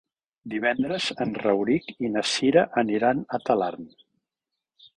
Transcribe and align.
Divendres 0.53 1.09
en 1.25 1.35
Rauric 1.43 1.93
i 2.07 2.11
na 2.15 2.23
Cira 2.31 2.65
aniran 2.85 3.21
a 3.37 3.41
Talarn. 3.51 3.87